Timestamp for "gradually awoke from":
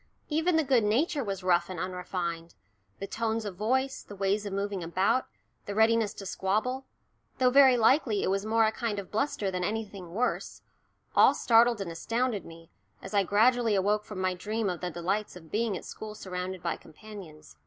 13.21-14.19